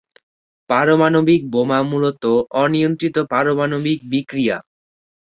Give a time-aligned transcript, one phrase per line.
[0.69, 2.23] পারমাণবিক বোমা মূলত
[2.61, 4.57] অনিয়ন্ত্রিত পারমাণবিক বিক্রিয়া।